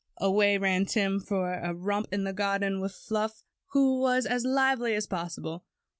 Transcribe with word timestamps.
Away 0.17 0.57
ran 0.57 0.87
Tim 0.87 1.19
for 1.19 1.53
a 1.53 1.75
romp 1.75 2.07
in 2.11 2.23
the 2.23 2.33
garden 2.33 2.81
with 2.81 2.91
Fluff, 2.91 3.43
who 3.67 3.99
was 3.99 4.25
as 4.25 4.43
lively 4.43 4.95
as 4.95 5.05
possible. 5.05 5.63